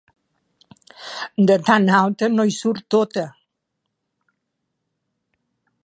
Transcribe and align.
De 1.49 1.57
tan 1.67 1.83
alta 2.05 2.25
no 2.37 2.47
hi 2.49 2.55
surt 2.57 2.87
tota. 2.97 3.27